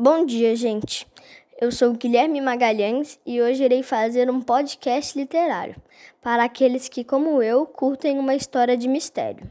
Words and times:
Bom 0.00 0.24
dia, 0.24 0.54
gente. 0.54 1.08
Eu 1.60 1.72
sou 1.72 1.92
Guilherme 1.92 2.40
Magalhães 2.40 3.18
e 3.26 3.42
hoje 3.42 3.64
irei 3.64 3.82
fazer 3.82 4.30
um 4.30 4.40
podcast 4.40 5.18
literário 5.18 5.74
para 6.22 6.44
aqueles 6.44 6.88
que, 6.88 7.02
como 7.02 7.42
eu, 7.42 7.66
curtem 7.66 8.16
uma 8.16 8.36
história 8.36 8.76
de 8.76 8.86
mistério. 8.86 9.50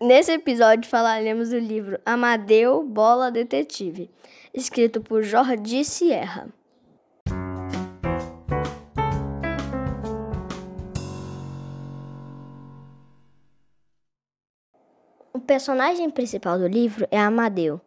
Nesse 0.00 0.30
episódio 0.30 0.88
falaremos 0.88 1.50
do 1.50 1.58
livro 1.58 1.98
Amadeu 2.06 2.84
Bola 2.84 3.32
Detetive, 3.32 4.08
escrito 4.54 5.00
por 5.00 5.24
Jordi 5.24 5.84
Sierra. 5.84 6.46
O 15.32 15.40
personagem 15.40 16.08
principal 16.10 16.60
do 16.60 16.68
livro 16.68 17.08
é 17.10 17.18
Amadeu, 17.18 17.80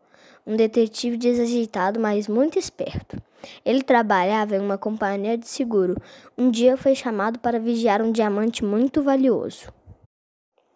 um 0.45 0.55
detetive 0.55 1.17
desajeitado, 1.17 1.99
mas 1.99 2.27
muito 2.27 2.59
esperto. 2.59 3.21
Ele 3.65 3.81
trabalhava 3.81 4.55
em 4.55 4.59
uma 4.59 4.77
companhia 4.77 5.37
de 5.37 5.47
seguro. 5.47 5.95
Um 6.37 6.49
dia 6.49 6.77
foi 6.77 6.95
chamado 6.95 7.39
para 7.39 7.59
vigiar 7.59 8.01
um 8.01 8.11
diamante 8.11 8.63
muito 8.63 9.01
valioso. 9.01 9.71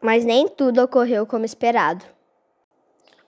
Mas 0.01 0.25
nem 0.25 0.47
tudo 0.47 0.81
ocorreu 0.81 1.25
como 1.25 1.45
esperado. 1.45 2.05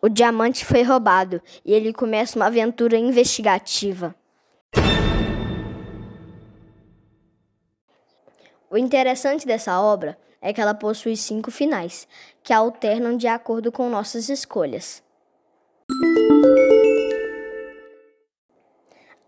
O 0.02 0.08
diamante 0.08 0.64
foi 0.66 0.82
roubado 0.82 1.42
e 1.66 1.74
ele 1.74 1.92
começa 1.92 2.38
uma 2.38 2.46
aventura 2.46 2.98
investigativa. 2.98 4.16
O 8.72 8.78
interessante 8.78 9.48
dessa 9.48 9.82
obra 9.82 10.18
é 10.42 10.54
que 10.54 10.62
ela 10.62 10.74
possui 10.74 11.18
cinco 11.18 11.52
finais, 11.52 12.08
que 12.44 12.54
alternam 12.54 13.18
de 13.18 13.28
acordo 13.28 13.72
com 13.72 13.90
nossas 13.90 14.30
escolhas. 14.30 15.04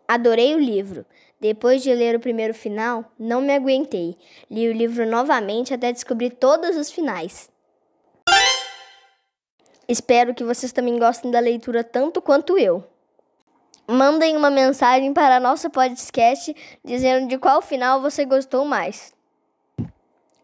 Adorei 0.07 0.53
o 0.53 0.59
livro. 0.59 1.05
Depois 1.39 1.81
de 1.81 1.93
ler 1.93 2.15
o 2.15 2.19
primeiro 2.19 2.53
final, 2.53 3.05
não 3.17 3.41
me 3.41 3.55
aguentei. 3.55 4.17
Li 4.49 4.67
o 4.67 4.73
livro 4.73 5.05
novamente 5.05 5.73
até 5.73 5.91
descobrir 5.91 6.31
todos 6.31 6.75
os 6.75 6.91
finais. 6.91 7.49
Espero 9.87 10.35
que 10.35 10.43
vocês 10.43 10.71
também 10.71 10.99
gostem 10.99 11.31
da 11.31 11.39
leitura 11.39 11.83
tanto 11.83 12.21
quanto 12.21 12.57
eu. 12.57 12.83
Mandem 13.87 14.37
uma 14.37 14.49
mensagem 14.49 15.13
para 15.13 15.37
a 15.37 15.39
nossa 15.39 15.69
podcast 15.69 16.55
dizendo 16.83 17.27
de 17.27 17.37
qual 17.37 17.61
final 17.61 18.01
você 18.01 18.23
gostou 18.23 18.63
mais. 18.63 19.13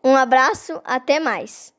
Um 0.03 0.15
abraço, 0.15 0.81
até 0.83 1.19
mais! 1.19 1.76